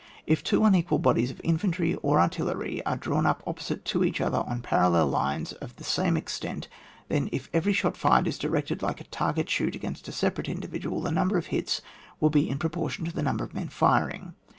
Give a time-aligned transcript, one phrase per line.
[0.25, 4.39] If two unequal bodies of infantry or artillery are drawn up opposite to each other
[4.47, 6.67] on parallel lines of the same extent,
[7.07, 11.01] then if every shot fired is directed like a target shot against a separate individual,
[11.03, 11.81] the number of hits
[12.19, 14.33] will be in propor tion to the number of men firing.